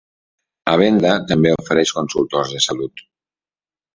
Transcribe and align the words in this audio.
Avenda 0.71 1.09
també 1.31 1.51
ofereix 1.57 1.93
consultors 1.99 2.55
de 2.57 2.61
salut. 2.69 3.07